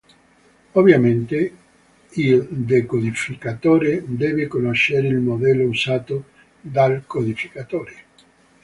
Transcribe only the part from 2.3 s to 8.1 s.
decodificatore deve conoscere il modello usato dal codificatore.